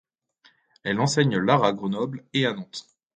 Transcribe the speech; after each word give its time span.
Elle 0.81 0.99
enseigne 0.99 1.37
l'art 1.37 1.63
à 1.63 1.73
Grenoble 1.73 2.25
et 2.33 2.47
à 2.47 2.53
Nantes. 2.55 2.87